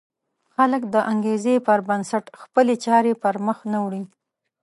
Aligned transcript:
خلک 0.55 0.81
د 0.93 0.95
انګېزې 1.11 1.55
پر 1.67 1.79
بنسټ 1.87 2.25
خپلې 2.41 2.75
چارې 2.85 3.13
پر 3.21 3.35
مخ 3.45 3.57
نه 3.71 3.79
وړي. 3.85 4.03